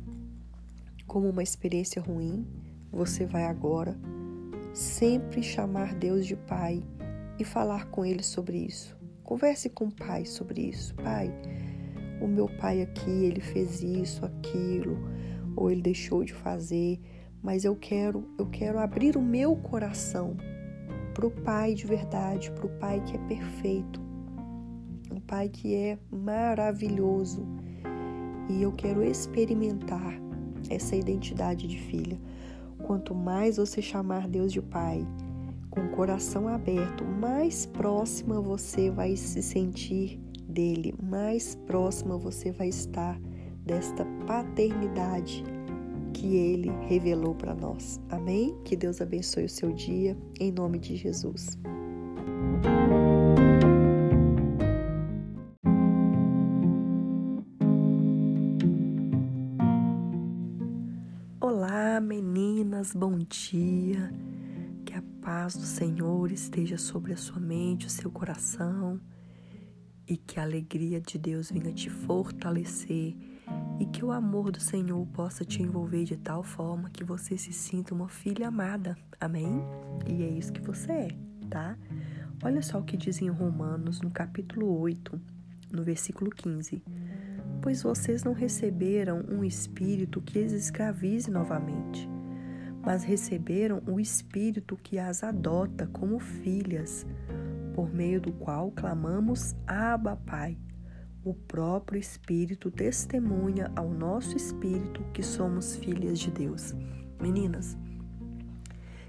como 1.06 1.28
uma 1.28 1.42
experiência 1.42 2.00
ruim, 2.00 2.46
você 2.90 3.26
vai 3.26 3.44
agora 3.44 3.94
sempre 4.72 5.42
chamar 5.42 5.94
Deus 5.94 6.26
de 6.26 6.34
Pai 6.34 6.82
e 7.38 7.44
falar 7.44 7.90
com 7.90 8.06
Ele 8.06 8.22
sobre 8.22 8.56
isso. 8.56 8.96
Converse 9.22 9.68
com 9.68 9.88
o 9.88 9.92
Pai 9.92 10.24
sobre 10.24 10.62
isso. 10.62 10.94
Pai, 10.94 11.30
o 12.20 12.26
meu 12.26 12.48
pai 12.48 12.82
aqui, 12.82 13.10
ele 13.10 13.40
fez 13.40 13.82
isso, 13.82 14.24
aquilo, 14.24 14.98
ou 15.54 15.70
ele 15.70 15.82
deixou 15.82 16.24
de 16.24 16.32
fazer, 16.32 17.00
mas 17.42 17.64
eu 17.64 17.76
quero, 17.76 18.24
eu 18.38 18.46
quero 18.46 18.78
abrir 18.78 19.16
o 19.16 19.22
meu 19.22 19.56
coração 19.56 20.36
para 21.14 21.26
o 21.26 21.30
Pai 21.30 21.74
de 21.74 21.86
verdade, 21.86 22.50
para 22.50 22.66
o 22.66 22.78
Pai 22.78 23.02
que 23.06 23.16
é 23.16 23.18
perfeito, 23.20 24.00
um 25.10 25.20
Pai 25.20 25.48
que 25.48 25.74
é 25.74 25.98
maravilhoso 26.10 27.46
e 28.48 28.62
eu 28.62 28.72
quero 28.72 29.02
experimentar 29.02 30.20
essa 30.68 30.94
identidade 30.94 31.66
de 31.66 31.78
filha. 31.78 32.20
Quanto 32.84 33.14
mais 33.14 33.56
você 33.56 33.80
chamar 33.80 34.28
Deus 34.28 34.52
de 34.52 34.60
Pai, 34.60 35.06
com 35.70 35.80
o 35.80 35.90
coração 35.90 36.48
aberto, 36.48 37.04
mais 37.04 37.66
próxima 37.66 38.40
você 38.40 38.90
vai 38.90 39.16
se 39.16 39.42
sentir 39.42 40.20
dele, 40.46 40.94
mais 41.02 41.54
próxima 41.66 42.16
você 42.16 42.50
vai 42.52 42.68
estar 42.68 43.20
desta 43.64 44.04
paternidade 44.26 45.44
que 46.12 46.36
ele 46.36 46.70
revelou 46.88 47.34
para 47.34 47.54
nós. 47.54 48.00
Amém? 48.08 48.56
Que 48.64 48.76
Deus 48.76 49.00
abençoe 49.00 49.44
o 49.44 49.48
seu 49.48 49.72
dia, 49.72 50.16
em 50.40 50.50
nome 50.50 50.78
de 50.78 50.96
Jesus. 50.96 51.58
Olá, 61.38 62.00
meninas, 62.00 62.94
bom 62.94 63.18
dia. 63.18 64.10
Que 64.86 64.94
a 64.94 65.02
paz 65.20 65.54
do 65.54 65.64
Senhor 65.64 66.30
esteja 66.30 66.78
sobre 66.78 67.12
a 67.12 67.16
sua 67.16 67.40
mente, 67.40 67.86
o 67.86 67.90
seu 67.90 68.10
coração 68.10 69.00
e 70.08 70.16
que 70.16 70.38
a 70.38 70.42
alegria 70.42 71.00
de 71.00 71.18
Deus 71.18 71.50
venha 71.50 71.72
te 71.72 71.90
fortalecer 71.90 73.16
e 73.78 73.86
que 73.86 74.04
o 74.04 74.12
amor 74.12 74.50
do 74.50 74.60
Senhor 74.60 75.06
possa 75.08 75.44
te 75.44 75.62
envolver 75.62 76.04
de 76.04 76.16
tal 76.16 76.42
forma 76.42 76.90
que 76.90 77.04
você 77.04 77.36
se 77.36 77.52
sinta 77.52 77.94
uma 77.94 78.08
filha 78.08 78.48
amada. 78.48 78.96
Amém? 79.20 79.62
E 80.06 80.22
é 80.22 80.28
isso 80.28 80.52
que 80.52 80.60
você 80.60 80.92
é, 80.92 81.08
tá? 81.48 81.76
Olha 82.42 82.62
só 82.62 82.78
o 82.78 82.84
que 82.84 82.96
diz 82.96 83.20
em 83.20 83.28
Romanos, 83.28 84.00
no 84.00 84.10
capítulo 84.10 84.78
8, 84.78 85.20
no 85.72 85.82
versículo 85.82 86.30
15 86.30 86.82
pois 87.66 87.82
vocês 87.82 88.22
não 88.22 88.32
receberam 88.32 89.24
um 89.28 89.42
espírito 89.42 90.20
que 90.20 90.38
as 90.38 90.52
escravize 90.52 91.28
novamente, 91.28 92.08
mas 92.80 93.02
receberam 93.02 93.82
o 93.88 93.98
espírito 93.98 94.78
que 94.80 95.00
as 95.00 95.24
adota 95.24 95.84
como 95.88 96.20
filhas, 96.20 97.04
por 97.76 97.92
meio 97.92 98.18
do 98.18 98.32
qual 98.32 98.70
clamamos 98.70 99.54
Abba, 99.66 100.16
Pai. 100.16 100.56
O 101.22 101.34
próprio 101.34 102.00
Espírito 102.00 102.70
testemunha 102.70 103.70
ao 103.76 103.90
nosso 103.90 104.34
espírito 104.34 105.04
que 105.12 105.22
somos 105.22 105.76
filhas 105.76 106.18
de 106.18 106.30
Deus. 106.30 106.74
Meninas, 107.20 107.76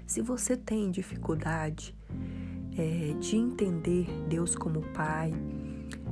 se 0.06 0.20
você 0.20 0.54
tem 0.54 0.90
dificuldade 0.90 1.96
é, 2.76 3.14
de 3.18 3.36
entender 3.36 4.06
Deus 4.28 4.54
como 4.54 4.82
Pai, 4.92 5.32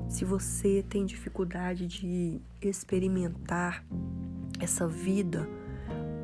se 0.08 0.24
você 0.24 0.82
tem 0.88 1.04
dificuldade 1.04 1.86
de 1.86 2.40
experimentar 2.62 3.84
essa 4.58 4.88
vida 4.88 5.46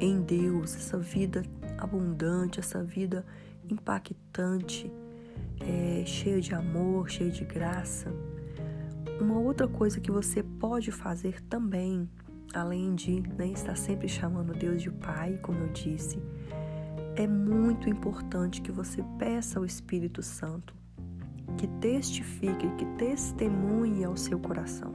em 0.00 0.22
Deus, 0.22 0.74
essa 0.74 0.96
vida 0.96 1.42
abundante, 1.76 2.58
essa 2.58 2.82
vida 2.82 3.22
impactante, 3.68 4.90
é, 5.66 6.04
cheia 6.04 6.40
de 6.40 6.54
amor, 6.54 7.10
cheia 7.10 7.30
de 7.30 7.44
graça. 7.44 8.12
Uma 9.20 9.38
outra 9.38 9.68
coisa 9.68 10.00
que 10.00 10.10
você 10.10 10.42
pode 10.42 10.90
fazer 10.90 11.40
também, 11.42 12.08
além 12.52 12.94
de 12.94 13.20
né, 13.36 13.48
estar 13.48 13.76
sempre 13.76 14.08
chamando 14.08 14.52
Deus 14.52 14.82
de 14.82 14.90
Pai, 14.90 15.38
como 15.42 15.58
eu 15.58 15.68
disse, 15.68 16.20
é 17.14 17.26
muito 17.26 17.88
importante 17.88 18.60
que 18.60 18.72
você 18.72 19.04
peça 19.18 19.58
ao 19.58 19.64
Espírito 19.64 20.22
Santo 20.22 20.74
que 21.58 21.66
testifique, 21.66 22.68
que 22.76 22.86
testemunhe 22.96 24.04
ao 24.04 24.16
seu 24.16 24.38
coração. 24.38 24.92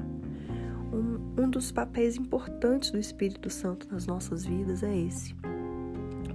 Um, 0.92 1.44
um 1.44 1.50
dos 1.50 1.72
papéis 1.72 2.18
importantes 2.18 2.92
do 2.92 2.98
Espírito 2.98 3.50
Santo 3.50 3.88
nas 3.92 4.08
nossas 4.08 4.46
vidas 4.46 4.84
é 4.84 4.98
esse, 4.98 5.36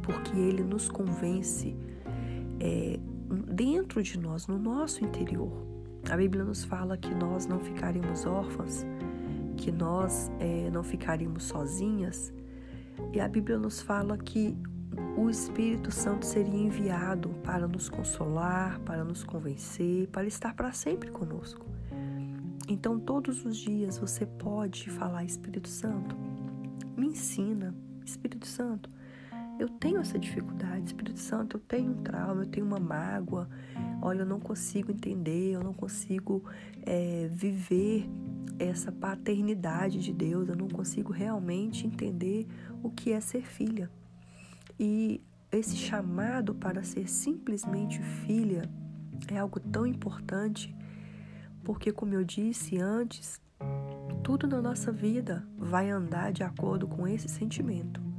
porque 0.02 0.36
ele 0.36 0.62
nos 0.62 0.88
convence 0.88 1.74
é, 2.60 2.98
dentro 3.32 4.02
de 4.02 4.18
nós, 4.18 4.46
no 4.46 4.58
nosso 4.58 5.04
interior. 5.04 5.52
A 6.10 6.16
Bíblia 6.16 6.44
nos 6.44 6.64
fala 6.64 6.96
que 6.96 7.14
nós 7.14 7.46
não 7.46 7.60
ficaremos 7.60 8.26
órfãs, 8.26 8.84
que 9.56 9.70
nós 9.70 10.30
é, 10.38 10.70
não 10.70 10.82
ficaremos 10.82 11.44
sozinhas, 11.44 12.32
e 13.12 13.20
a 13.20 13.28
Bíblia 13.28 13.58
nos 13.58 13.80
fala 13.80 14.18
que 14.18 14.56
o 15.16 15.30
Espírito 15.30 15.90
Santo 15.90 16.26
seria 16.26 16.58
enviado 16.58 17.30
para 17.44 17.66
nos 17.66 17.88
consolar, 17.88 18.78
para 18.80 19.04
nos 19.04 19.24
convencer, 19.24 20.08
para 20.08 20.26
estar 20.26 20.54
para 20.54 20.72
sempre 20.72 21.10
conosco. 21.10 21.66
Então, 22.68 22.98
todos 22.98 23.44
os 23.44 23.56
dias 23.56 23.98
você 23.98 24.26
pode 24.26 24.90
falar: 24.90 25.24
Espírito 25.24 25.68
Santo, 25.68 26.16
me 26.96 27.06
ensina. 27.06 27.74
Espírito 28.04 28.46
Santo, 28.46 28.90
eu 29.62 29.68
tenho 29.68 30.00
essa 30.00 30.18
dificuldade. 30.18 30.86
Espírito 30.86 31.20
Santo, 31.20 31.56
eu 31.56 31.60
tenho 31.60 31.92
um 31.92 32.02
trauma, 32.02 32.42
eu 32.42 32.46
tenho 32.46 32.66
uma 32.66 32.80
mágoa. 32.80 33.48
Olha, 34.00 34.20
eu 34.22 34.26
não 34.26 34.40
consigo 34.40 34.90
entender, 34.90 35.52
eu 35.52 35.62
não 35.62 35.72
consigo 35.72 36.44
é, 36.84 37.28
viver 37.30 38.08
essa 38.58 38.90
paternidade 38.90 40.00
de 40.00 40.12
Deus, 40.12 40.48
eu 40.48 40.56
não 40.56 40.68
consigo 40.68 41.12
realmente 41.12 41.86
entender 41.86 42.46
o 42.82 42.90
que 42.90 43.12
é 43.12 43.20
ser 43.20 43.42
filha. 43.42 43.90
E 44.78 45.20
esse 45.50 45.76
chamado 45.76 46.54
para 46.54 46.82
ser 46.82 47.08
simplesmente 47.08 48.02
filha 48.02 48.68
é 49.28 49.38
algo 49.38 49.60
tão 49.60 49.86
importante, 49.86 50.74
porque, 51.62 51.92
como 51.92 52.14
eu 52.14 52.24
disse 52.24 52.78
antes, 52.78 53.40
tudo 54.24 54.48
na 54.48 54.60
nossa 54.60 54.90
vida 54.90 55.46
vai 55.56 55.88
andar 55.88 56.32
de 56.32 56.42
acordo 56.42 56.88
com 56.88 57.06
esse 57.06 57.28
sentimento. 57.28 58.11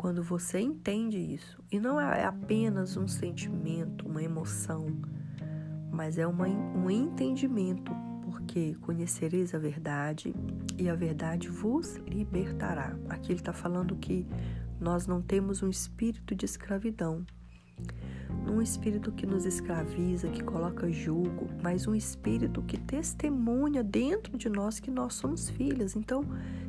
Quando 0.00 0.22
você 0.22 0.58
entende 0.58 1.18
isso, 1.18 1.62
e 1.70 1.78
não 1.78 2.00
é 2.00 2.24
apenas 2.24 2.96
um 2.96 3.06
sentimento, 3.06 4.08
uma 4.08 4.22
emoção, 4.22 4.86
mas 5.92 6.16
é 6.16 6.26
uma, 6.26 6.46
um 6.46 6.90
entendimento, 6.90 7.92
porque 8.22 8.76
conhecereis 8.80 9.54
a 9.54 9.58
verdade 9.58 10.34
e 10.78 10.88
a 10.88 10.94
verdade 10.94 11.50
vos 11.50 11.96
libertará. 12.08 12.96
Aqui 13.10 13.32
ele 13.32 13.40
está 13.40 13.52
falando 13.52 13.94
que 13.94 14.26
nós 14.80 15.06
não 15.06 15.20
temos 15.20 15.62
um 15.62 15.68
espírito 15.68 16.34
de 16.34 16.46
escravidão, 16.46 17.22
um 18.50 18.60
espírito 18.60 19.12
que 19.12 19.26
nos 19.26 19.44
escraviza, 19.44 20.28
que 20.28 20.42
coloca 20.42 20.90
julgo, 20.90 21.48
mas 21.62 21.86
um 21.86 21.94
espírito 21.94 22.62
que 22.62 22.76
testemunha 22.76 23.82
dentro 23.82 24.36
de 24.36 24.48
nós 24.48 24.80
que 24.80 24.90
nós 24.90 25.14
somos 25.14 25.48
filhas. 25.48 25.96
Então, 25.96 26.24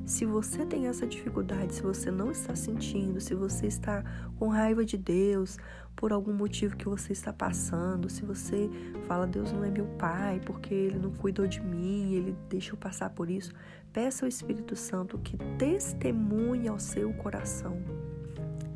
se 0.05 0.25
você 0.25 0.65
tem 0.65 0.87
essa 0.87 1.05
dificuldade, 1.05 1.75
se 1.75 1.81
você 1.81 2.11
não 2.11 2.31
está 2.31 2.55
sentindo, 2.55 3.19
se 3.19 3.33
você 3.33 3.67
está 3.67 4.03
com 4.37 4.47
raiva 4.47 4.85
de 4.85 4.97
Deus 4.97 5.57
por 5.95 6.13
algum 6.13 6.33
motivo 6.33 6.77
que 6.77 6.87
você 6.87 7.11
está 7.11 7.33
passando, 7.33 8.09
se 8.09 8.23
você 8.23 8.69
fala 9.07 9.27
Deus 9.27 9.51
não 9.51 9.63
é 9.63 9.69
meu 9.69 9.85
pai 9.97 10.39
porque 10.45 10.73
ele 10.73 10.99
não 10.99 11.11
cuidou 11.11 11.47
de 11.47 11.61
mim, 11.61 12.13
ele 12.13 12.35
deixou 12.49 12.77
passar 12.77 13.09
por 13.09 13.29
isso, 13.29 13.53
peça 13.91 14.25
ao 14.25 14.29
Espírito 14.29 14.75
Santo 14.75 15.17
que 15.17 15.37
testemunhe 15.57 16.67
ao 16.67 16.79
seu 16.79 17.13
coração 17.13 17.77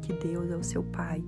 que 0.06 0.14
Deus 0.14 0.52
é 0.52 0.56
o 0.56 0.64
seu 0.64 0.84
pai 0.84 1.24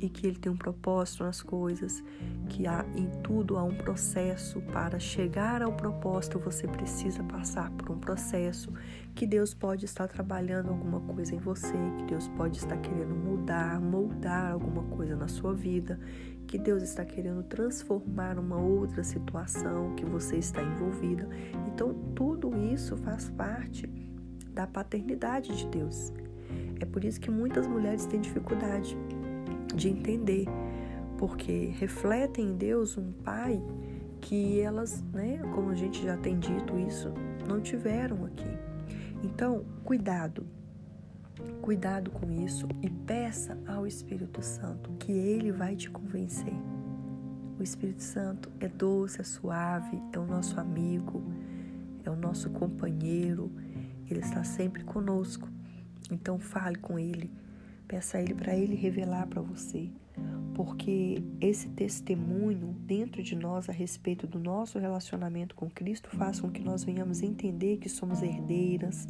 e 0.00 0.08
que 0.08 0.26
ele 0.26 0.38
tem 0.38 0.50
um 0.50 0.56
propósito 0.56 1.24
nas 1.24 1.42
coisas, 1.42 2.02
que 2.48 2.66
há 2.66 2.84
em 2.94 3.08
tudo 3.22 3.56
há 3.56 3.62
um 3.62 3.74
processo 3.74 4.60
para 4.72 4.98
chegar 4.98 5.62
ao 5.62 5.72
propósito, 5.72 6.38
você 6.38 6.66
precisa 6.66 7.22
passar 7.24 7.70
por 7.72 7.90
um 7.90 7.98
processo, 7.98 8.72
que 9.14 9.26
Deus 9.26 9.54
pode 9.54 9.84
estar 9.84 10.08
trabalhando 10.08 10.68
alguma 10.68 11.00
coisa 11.00 11.34
em 11.34 11.38
você, 11.38 11.76
que 11.98 12.04
Deus 12.04 12.28
pode 12.28 12.58
estar 12.58 12.76
querendo 12.78 13.14
mudar, 13.14 13.80
moldar 13.80 14.52
alguma 14.52 14.82
coisa 14.84 15.16
na 15.16 15.28
sua 15.28 15.52
vida, 15.52 15.98
que 16.46 16.58
Deus 16.58 16.82
está 16.82 17.04
querendo 17.04 17.42
transformar 17.42 18.38
uma 18.38 18.56
outra 18.56 19.04
situação 19.04 19.94
que 19.94 20.04
você 20.04 20.36
está 20.36 20.62
envolvida. 20.62 21.28
Então, 21.66 21.92
tudo 22.14 22.56
isso 22.72 22.96
faz 22.96 23.28
parte 23.30 23.86
da 24.52 24.66
paternidade 24.66 25.54
de 25.56 25.66
Deus. 25.66 26.12
É 26.80 26.84
por 26.84 27.04
isso 27.04 27.20
que 27.20 27.30
muitas 27.30 27.66
mulheres 27.66 28.06
têm 28.06 28.20
dificuldade 28.20 28.96
de 29.78 29.88
entender, 29.88 30.46
porque 31.16 31.72
refletem 31.78 32.46
em 32.46 32.56
Deus 32.56 32.98
um 32.98 33.12
pai 33.12 33.62
que 34.20 34.60
elas, 34.60 35.02
né, 35.12 35.38
como 35.54 35.70
a 35.70 35.74
gente 35.74 36.02
já 36.02 36.16
tem 36.16 36.38
dito 36.38 36.76
isso, 36.78 37.12
não 37.48 37.60
tiveram 37.60 38.26
aqui. 38.26 38.50
Então, 39.22 39.64
cuidado. 39.84 40.44
Cuidado 41.62 42.10
com 42.10 42.30
isso 42.32 42.66
e 42.82 42.90
peça 42.90 43.56
ao 43.66 43.86
Espírito 43.86 44.42
Santo 44.42 44.90
que 44.98 45.12
ele 45.12 45.52
vai 45.52 45.76
te 45.76 45.88
convencer. 45.88 46.54
O 47.58 47.62
Espírito 47.62 48.02
Santo 48.02 48.50
é 48.58 48.66
doce, 48.66 49.20
é 49.20 49.24
suave, 49.24 50.02
é 50.12 50.18
o 50.18 50.26
nosso 50.26 50.58
amigo, 50.58 51.22
é 52.04 52.10
o 52.10 52.16
nosso 52.16 52.50
companheiro, 52.50 53.52
ele 54.10 54.20
está 54.20 54.42
sempre 54.42 54.82
conosco. 54.82 55.48
Então 56.10 56.38
fale 56.38 56.76
com 56.76 56.98
ele 56.98 57.30
Peça 57.88 58.18
a 58.18 58.22
Ele 58.22 58.34
para 58.34 58.54
Ele 58.54 58.76
revelar 58.76 59.26
para 59.26 59.40
você, 59.40 59.90
porque 60.54 61.22
esse 61.40 61.70
testemunho 61.70 62.76
dentro 62.86 63.22
de 63.22 63.34
nós 63.34 63.68
a 63.68 63.72
respeito 63.72 64.26
do 64.26 64.38
nosso 64.38 64.78
relacionamento 64.78 65.54
com 65.54 65.70
Cristo 65.70 66.10
faz 66.10 66.38
com 66.38 66.50
que 66.50 66.62
nós 66.62 66.84
venhamos 66.84 67.22
entender 67.22 67.78
que 67.78 67.88
somos 67.88 68.22
herdeiras, 68.22 69.06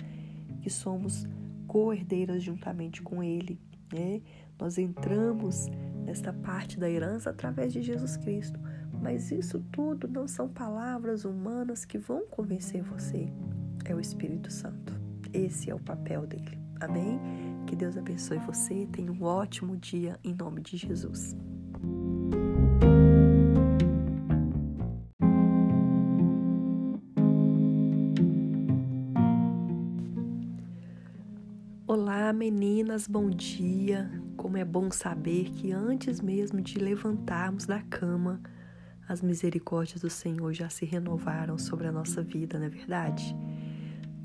que 0.63 0.71
somos 0.71 1.27
co-herdeiras 1.67 2.43
juntamente 2.43 3.03
com 3.03 3.23
Ele. 3.23 3.61
Né? 3.93 4.23
Nós 4.59 4.79
entramos 4.79 5.67
nesta 6.05 6.33
parte 6.33 6.79
da 6.79 6.89
herança 6.89 7.31
através 7.31 7.73
de 7.73 7.83
Jesus 7.83 8.17
Cristo. 8.17 8.59
Mas 9.01 9.31
isso 9.31 9.61
tudo 9.71 10.09
não 10.09 10.27
são 10.27 10.49
palavras 10.49 11.25
humanas 11.25 11.85
que 11.85 11.99
vão 11.99 12.27
convencer 12.27 12.83
você. 12.83 13.33
É 13.85 13.95
o 13.95 14.01
Espírito 14.01 14.51
Santo. 14.51 14.93
Esse 15.33 15.71
é 15.71 15.75
o 15.75 15.79
papel 15.79 16.27
dele. 16.27 16.68
Amém? 16.81 17.21
Que 17.67 17.75
Deus 17.75 17.97
abençoe 17.97 18.39
você. 18.39 18.87
Tenha 18.93 19.11
um 19.11 19.23
ótimo 19.23 19.77
dia 19.77 20.19
em 20.23 20.35
nome 20.35 20.61
de 20.61 20.77
Jesus. 20.77 21.37
Olá, 31.87 32.33
meninas, 32.33 33.09
bom 33.09 33.29
dia. 33.29 34.09
Como 34.37 34.57
é 34.57 34.65
bom 34.65 34.91
saber 34.91 35.51
que 35.51 35.73
antes 35.73 36.21
mesmo 36.21 36.61
de 36.61 36.79
levantarmos 36.79 37.67
da 37.67 37.83
cama, 37.83 38.41
as 39.09 39.21
misericórdias 39.21 40.01
do 40.01 40.11
Senhor 40.11 40.53
já 40.53 40.69
se 40.69 40.85
renovaram 40.85 41.59
sobre 41.59 41.89
a 41.89 41.93
nossa 41.93 42.23
vida, 42.23 42.59
não 42.59 42.67
é 42.67 42.69
verdade? 42.69 43.35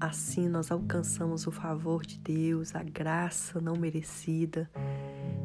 Assim 0.04 0.50
nós 0.50 0.70
alcançamos 0.70 1.48
o 1.48 1.52
favor 1.52 2.06
de 2.06 2.20
Deus, 2.20 2.76
a 2.76 2.84
graça 2.84 3.62
não 3.62 3.78
merecida, 3.78 4.70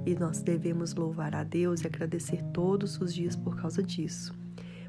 e 0.04 0.16
nós 0.16 0.42
devemos 0.42 0.96
louvar 0.96 1.32
a 1.36 1.44
Deus 1.44 1.82
e 1.82 1.86
agradecer 1.86 2.42
todos 2.52 3.00
os 3.00 3.14
dias 3.14 3.36
por 3.36 3.54
causa 3.54 3.80
disso. 3.80 4.34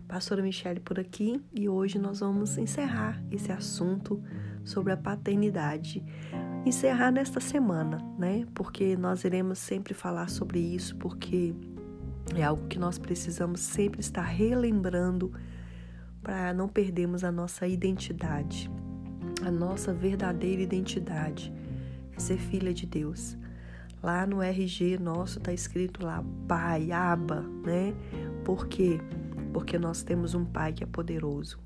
Pastora 0.08 0.42
Michele 0.42 0.80
por 0.80 1.00
aqui 1.00 1.40
e 1.54 1.70
hoje 1.70 2.00
nós 2.00 2.22
vamos 2.22 2.58
encerrar 2.58 3.22
esse 3.30 3.52
assunto 3.52 4.20
sobre 4.66 4.92
a 4.92 4.98
paternidade. 4.98 6.04
Encerrar 6.66 7.12
nesta 7.12 7.40
semana, 7.40 8.00
né? 8.18 8.48
Porque 8.56 8.98
nós 8.98 9.24
iremos 9.24 9.60
sempre 9.60 9.94
falar 9.94 10.32
sobre 10.32 10.58
isso, 10.58 10.96
porque 10.96 11.54
é 12.36 12.42
algo 12.42 12.68
que 12.68 12.80
nós 12.80 12.98
precisamos 12.98 13.60
sempre 13.60 14.00
estar 14.00 14.24
relembrando 14.24 15.32
para 16.24 16.56
não 16.56 16.68
perdermos 16.68 17.24
a 17.24 17.32
nossa 17.32 17.68
identidade 17.68 18.68
a 19.42 19.52
nossa 19.52 19.94
verdadeira 19.94 20.62
identidade 20.62 21.54
é 22.16 22.20
ser 22.20 22.38
filha 22.38 22.74
de 22.74 22.86
Deus. 22.86 23.38
Lá 24.02 24.26
no 24.26 24.42
RG 24.42 24.98
nosso 24.98 25.40
está 25.40 25.52
escrito 25.52 26.06
lá 26.06 26.24
Pai, 26.48 26.92
Aba, 26.92 27.42
né? 27.66 27.94
Por 28.46 28.68
quê? 28.68 29.00
Porque 29.54 29.78
nós 29.78 30.04
temos 30.04 30.34
um 30.34 30.46
Pai 30.46 30.74
que 30.74 30.84
é 30.84 30.88
poderoso. 30.88 31.60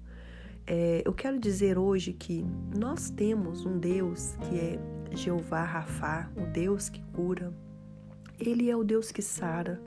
É, 0.66 1.02
eu 1.06 1.14
quero 1.14 1.40
dizer 1.40 1.78
hoje 1.78 2.14
que 2.14 2.46
nós 2.76 3.10
temos 3.10 3.66
um 3.66 3.78
Deus 3.78 4.36
que 4.42 4.58
é 4.58 4.80
Jeová 5.16 5.64
Rafá, 5.64 6.30
o 6.36 6.46
Deus 6.46 6.90
que 6.90 7.02
cura. 7.14 7.54
Ele 8.40 8.70
é 8.70 8.76
o 8.76 8.84
Deus 8.84 9.12
que 9.12 9.22
sara. 9.22 9.80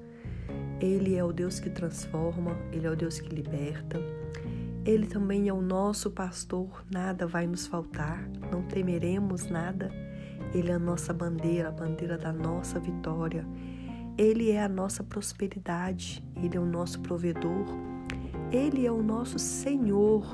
Ele 0.81 1.17
é 1.17 1.25
o 1.25 1.33
Deus 1.33 1.59
que 1.59 1.71
transforma. 1.71 2.57
Ele 2.73 2.87
é 2.87 2.91
o 2.91 2.97
Deus 2.97 3.19
que 3.19 3.35
liberta. 3.35 3.99
Ele 4.87 5.05
também 5.05 5.49
é 5.49 5.53
o 5.53 5.61
nosso 5.61 6.13
pastor, 6.13 6.85
nada 6.89 7.27
vai 7.27 7.45
nos 7.45 7.67
faltar, 7.67 8.31
não 8.53 8.63
temeremos 8.63 9.51
nada. 9.51 9.91
Ele 10.55 10.71
é 10.71 10.75
a 10.75 10.79
nossa 10.79 11.13
bandeira, 11.13 11.71
a 11.71 11.73
bandeira 11.73 12.17
da 12.17 12.33
nossa 12.33 12.79
vitória. 12.79 13.45
Ele 14.17 14.53
é 14.53 14.63
a 14.63 14.69
nossa 14.69 15.03
prosperidade, 15.03 16.25
ele 16.37 16.57
é 16.57 16.61
o 16.61 16.65
nosso 16.65 17.01
provedor, 17.01 17.67
ele 18.53 18.87
é 18.87 18.93
o 18.93 19.03
nosso 19.03 19.41
Senhor, 19.41 20.25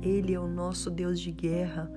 ele 0.00 0.32
é 0.32 0.40
o 0.40 0.48
nosso 0.48 0.90
Deus 0.90 1.20
de 1.20 1.30
guerra, 1.30 1.92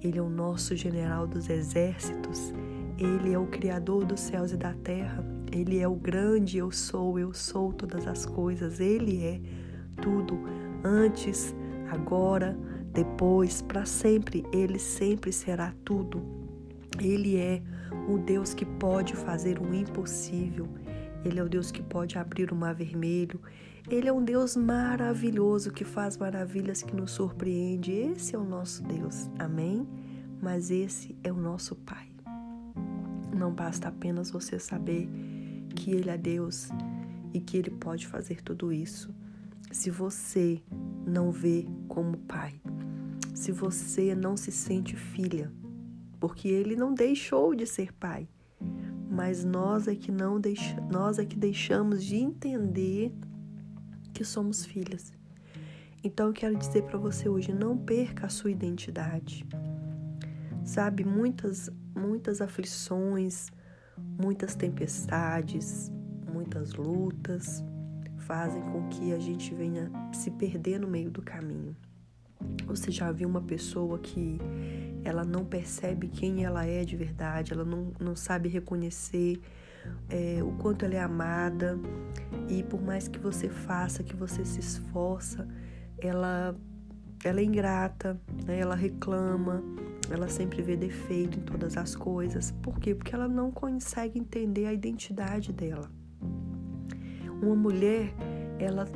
ele 0.00 0.18
é 0.18 0.22
o 0.22 0.28
nosso 0.28 0.74
general 0.74 1.28
dos 1.28 1.48
exércitos, 1.48 2.52
ele 2.98 3.32
é 3.32 3.38
o 3.38 3.46
Criador 3.46 4.04
dos 4.04 4.18
céus 4.18 4.50
e 4.50 4.56
da 4.56 4.74
terra, 4.74 5.24
ele 5.52 5.78
é 5.78 5.86
o 5.86 5.94
grande 5.94 6.58
eu 6.58 6.72
sou, 6.72 7.20
eu 7.20 7.32
sou 7.32 7.72
todas 7.72 8.04
as 8.08 8.26
coisas, 8.26 8.80
ele 8.80 9.24
é 9.24 9.40
tudo 10.02 10.40
antes, 10.84 11.54
agora, 11.90 12.56
depois, 12.92 13.62
para 13.62 13.84
sempre. 13.84 14.44
Ele 14.52 14.78
sempre 14.78 15.32
será 15.32 15.74
tudo. 15.84 16.22
Ele 17.00 17.36
é 17.36 17.62
o 18.08 18.18
Deus 18.18 18.54
que 18.54 18.64
pode 18.64 19.14
fazer 19.14 19.58
o 19.58 19.74
impossível. 19.74 20.68
Ele 21.24 21.38
é 21.38 21.42
o 21.42 21.48
Deus 21.48 21.70
que 21.70 21.82
pode 21.82 22.18
abrir 22.18 22.52
o 22.52 22.56
mar 22.56 22.74
vermelho. 22.74 23.40
Ele 23.88 24.08
é 24.08 24.12
um 24.12 24.24
Deus 24.24 24.56
maravilhoso 24.56 25.72
que 25.72 25.84
faz 25.84 26.16
maravilhas 26.16 26.82
que 26.82 26.94
nos 26.94 27.12
surpreende. 27.12 27.92
Esse 27.92 28.34
é 28.34 28.38
o 28.38 28.44
nosso 28.44 28.82
Deus. 28.82 29.28
Amém? 29.38 29.88
Mas 30.40 30.70
esse 30.70 31.16
é 31.22 31.32
o 31.32 31.36
nosso 31.36 31.74
Pai. 31.76 32.08
Não 33.34 33.52
basta 33.52 33.88
apenas 33.88 34.30
você 34.30 34.58
saber 34.58 35.08
que 35.74 35.90
Ele 35.90 36.10
é 36.10 36.18
Deus 36.18 36.68
e 37.32 37.40
que 37.40 37.56
Ele 37.56 37.70
pode 37.70 38.06
fazer 38.06 38.42
tudo 38.42 38.72
isso 38.72 39.12
se 39.72 39.90
você 39.90 40.62
não 41.06 41.32
vê 41.32 41.66
como 41.88 42.18
pai, 42.18 42.60
se 43.34 43.50
você 43.50 44.14
não 44.14 44.36
se 44.36 44.52
sente 44.52 44.94
filha, 44.94 45.50
porque 46.20 46.46
ele 46.46 46.76
não 46.76 46.92
deixou 46.92 47.54
de 47.54 47.66
ser 47.66 47.92
pai, 47.94 48.28
mas 49.10 49.44
nós 49.44 49.88
é 49.88 49.94
que 49.94 50.12
não 50.12 50.38
deixa, 50.38 50.78
nós 50.82 51.18
é 51.18 51.24
que 51.24 51.36
deixamos 51.36 52.04
de 52.04 52.16
entender 52.16 53.12
que 54.12 54.24
somos 54.24 54.64
filhas. 54.64 55.12
Então 56.04 56.26
eu 56.28 56.32
quero 56.32 56.56
dizer 56.56 56.82
para 56.82 56.98
você 56.98 57.28
hoje, 57.28 57.52
não 57.52 57.76
perca 57.76 58.26
a 58.26 58.30
sua 58.30 58.50
identidade. 58.50 59.46
Sabe, 60.64 61.04
muitas 61.04 61.70
muitas 61.94 62.40
aflições, 62.40 63.50
muitas 64.18 64.54
tempestades, 64.54 65.90
muitas 66.32 66.72
lutas 66.74 67.64
fazem 68.26 68.62
com 68.62 68.88
que 68.88 69.12
a 69.12 69.18
gente 69.18 69.54
venha 69.54 69.90
se 70.12 70.30
perder 70.30 70.78
no 70.78 70.88
meio 70.88 71.10
do 71.10 71.22
caminho. 71.22 71.76
Você 72.66 72.90
já 72.90 73.10
viu 73.12 73.28
uma 73.28 73.40
pessoa 73.40 73.98
que 73.98 74.38
ela 75.04 75.24
não 75.24 75.44
percebe 75.44 76.08
quem 76.08 76.44
ela 76.44 76.64
é 76.64 76.84
de 76.84 76.96
verdade, 76.96 77.52
ela 77.52 77.64
não, 77.64 77.92
não 78.00 78.16
sabe 78.16 78.48
reconhecer 78.48 79.40
é, 80.08 80.42
o 80.42 80.52
quanto 80.52 80.84
ela 80.84 80.94
é 80.94 81.00
amada 81.00 81.78
e 82.48 82.62
por 82.62 82.80
mais 82.80 83.08
que 83.08 83.18
você 83.18 83.48
faça, 83.48 84.02
que 84.02 84.14
você 84.14 84.44
se 84.44 84.60
esforça, 84.60 85.46
ela, 85.98 86.56
ela 87.24 87.40
é 87.40 87.44
ingrata, 87.44 88.20
né? 88.44 88.58
ela 88.58 88.74
reclama, 88.74 89.62
ela 90.10 90.28
sempre 90.28 90.62
vê 90.62 90.76
defeito 90.76 91.38
em 91.38 91.42
todas 91.42 91.76
as 91.76 91.94
coisas. 91.94 92.52
Por 92.62 92.78
quê? 92.78 92.94
Porque 92.94 93.14
ela 93.14 93.28
não 93.28 93.50
consegue 93.50 94.18
entender 94.18 94.66
a 94.66 94.72
identidade 94.72 95.52
dela. 95.52 95.90
Uma 97.42 97.56
mulher, 97.56 98.14
ela 98.58 98.88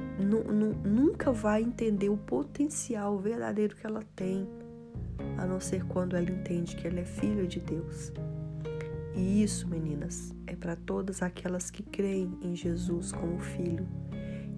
nunca 0.84 1.32
vai 1.32 1.62
entender 1.62 2.08
o 2.08 2.16
potencial 2.16 3.18
verdadeiro 3.18 3.74
que 3.74 3.84
ela 3.84 4.02
tem 4.14 4.48
a 5.36 5.46
não 5.46 5.60
ser 5.60 5.84
quando 5.84 6.16
ela 6.16 6.30
entende 6.30 6.76
que 6.76 6.86
ela 6.86 7.00
é 7.00 7.04
filha 7.04 7.46
de 7.46 7.60
Deus. 7.60 8.12
E 9.14 9.42
isso, 9.42 9.66
meninas, 9.66 10.34
é 10.46 10.54
para 10.54 10.76
todas 10.76 11.22
aquelas 11.22 11.70
que 11.70 11.82
creem 11.82 12.38
em 12.40 12.54
Jesus 12.54 13.12
como 13.12 13.38
filho. 13.38 13.86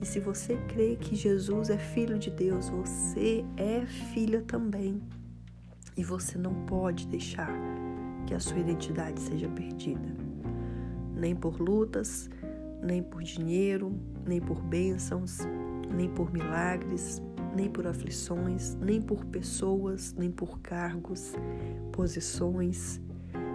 E 0.02 0.06
se 0.06 0.20
você 0.20 0.56
crê 0.68 0.96
que 0.96 1.16
Jesus 1.16 1.70
é 1.70 1.78
filho 1.78 2.18
de 2.18 2.30
Deus, 2.30 2.68
você 2.68 3.44
é 3.56 3.86
filha 3.86 4.42
também. 4.42 5.00
E 5.96 6.04
você 6.04 6.36
não 6.36 6.54
pode 6.66 7.06
deixar 7.08 7.50
que 8.26 8.34
a 8.34 8.40
sua 8.40 8.58
identidade 8.58 9.20
seja 9.20 9.48
perdida. 9.48 10.14
Nem 11.14 11.34
por 11.34 11.60
lutas, 11.60 12.28
nem 12.82 13.02
por 13.02 13.22
dinheiro, 13.22 13.92
nem 14.26 14.40
por 14.40 14.60
bênçãos, 14.60 15.38
nem 15.94 16.08
por 16.08 16.32
milagres, 16.32 17.22
nem 17.54 17.68
por 17.68 17.86
aflições, 17.86 18.74
nem 18.76 19.00
por 19.00 19.24
pessoas, 19.26 20.14
nem 20.14 20.30
por 20.30 20.60
cargos, 20.60 21.34
posições, 21.92 23.00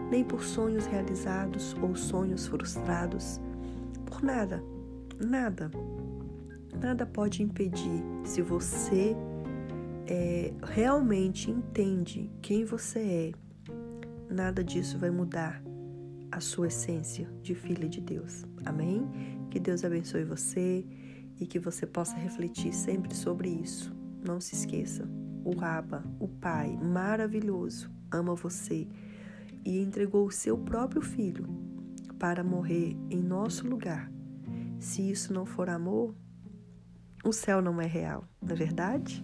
nem 0.09 0.23
por 0.23 0.43
sonhos 0.43 0.85
realizados 0.85 1.75
ou 1.81 1.95
sonhos 1.95 2.47
frustrados. 2.47 3.39
Por 4.05 4.21
nada, 4.21 4.63
nada. 5.19 5.71
Nada 6.81 7.05
pode 7.05 7.43
impedir 7.43 8.03
se 8.23 8.41
você 8.41 9.15
é, 10.07 10.53
realmente 10.63 11.49
entende 11.49 12.29
quem 12.41 12.65
você 12.65 12.99
é. 12.99 14.33
Nada 14.33 14.63
disso 14.63 14.97
vai 14.97 15.11
mudar 15.11 15.61
a 16.33 16.39
sua 16.39 16.67
essência 16.67 17.29
de 17.43 17.53
filha 17.53 17.87
de 17.87 18.01
Deus. 18.01 18.43
Amém? 18.65 19.07
Que 19.51 19.59
Deus 19.59 19.83
abençoe 19.83 20.23
você 20.23 20.83
e 21.39 21.45
que 21.45 21.59
você 21.59 21.85
possa 21.85 22.15
refletir 22.15 22.73
sempre 22.73 23.13
sobre 23.15 23.49
isso. 23.49 23.95
Não 24.25 24.41
se 24.41 24.55
esqueça, 24.55 25.07
o 25.45 25.63
Abba, 25.63 26.03
o 26.19 26.27
Pai 26.27 26.75
maravilhoso, 26.75 27.91
ama 28.11 28.33
você 28.33 28.87
e 29.63 29.79
entregou 29.79 30.25
o 30.25 30.31
seu 30.31 30.57
próprio 30.57 31.03
filho 31.03 31.45
para 32.17 32.43
morrer 32.43 32.97
em 33.11 33.21
nosso 33.21 33.67
lugar. 33.67 34.11
Se 34.79 35.07
isso 35.07 35.31
não 35.33 35.45
for 35.45 35.69
amor, 35.69 36.15
o 37.23 37.31
céu 37.31 37.61
não 37.61 37.79
é 37.79 37.85
real, 37.85 38.27
não 38.41 38.53
é 38.53 38.55
verdade? 38.55 39.23